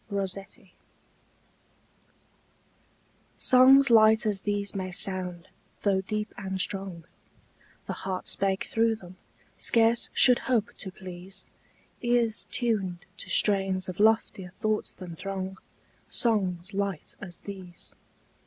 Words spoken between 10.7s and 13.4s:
to please Ears tuned to